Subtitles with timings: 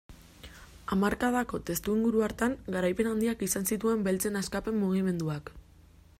[0.95, 5.55] Hamarkadako testuinguru hartan garaipen handiak izan zituen beltzen askapen mugimenduak.